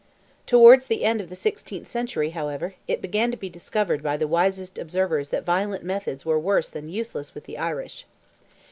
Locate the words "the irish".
7.43-8.07